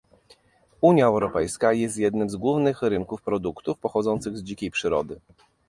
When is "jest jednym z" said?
1.73-2.35